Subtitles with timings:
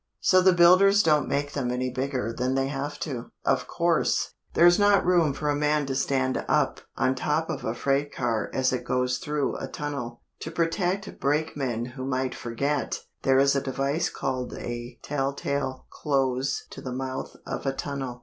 [0.19, 3.29] So the builders don't make them any bigger than they have to.
[3.45, 7.75] Of course, there's not room for a man to stand up on top of a
[7.75, 10.23] freight car as it goes through a tunnel.
[10.39, 16.65] To protect brakemen who might forget, there is a device called a tell tale close
[16.71, 18.19] to the mouth of a tunnel.